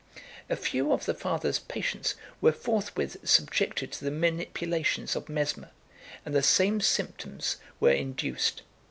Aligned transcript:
A 0.49 0.55
few 0.55 0.91
of 0.93 1.05
the 1.05 1.13
father's 1.13 1.59
patients 1.59 2.15
were 2.41 2.51
forthwith 2.53 3.17
subjected 3.23 3.91
to 3.91 4.03
the 4.03 4.09
manipulations 4.09 5.15
of 5.15 5.29
Mesmer, 5.29 5.69
and 6.25 6.33
the 6.33 6.41
same 6.41 6.81
symptoms 6.81 7.57
were 7.79 7.91
induced. 7.93 8.63